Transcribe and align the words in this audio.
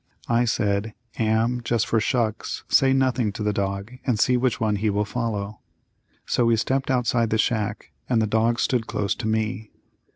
I 0.27 0.45
said. 0.45 0.95
Am, 1.19 1.61
just 1.63 1.85
for 1.85 1.99
shucks, 1.99 2.63
say 2.67 2.91
nothing 2.91 3.31
to 3.33 3.43
the 3.43 3.53
dog 3.53 3.91
and 4.03 4.17
see 4.17 4.35
which 4.35 4.59
one 4.59 4.77
he 4.77 4.89
will 4.89 5.05
follow. 5.05 5.59
So 6.25 6.43
we 6.47 6.55
stepped 6.55 6.89
outside 6.89 7.29
the 7.29 7.37
shack 7.37 7.91
and 8.09 8.19
the 8.19 8.25
dog 8.25 8.59
stood 8.59 8.87
close 8.87 9.13
to 9.13 9.27
me. 9.27 9.69